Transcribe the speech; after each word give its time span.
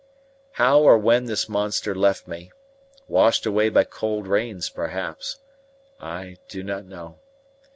How 0.53 0.79
or 0.79 0.97
when 0.97 1.25
this 1.25 1.47
monster 1.47 1.93
left 1.93 2.27
me 2.27 2.51
washed 3.07 3.45
away 3.45 3.69
by 3.69 3.83
cold 3.83 4.25
rains 4.25 4.67
perhaps 4.67 5.37
I 5.99 6.37
do 6.47 6.63
not 6.63 6.85
know. 6.85 7.19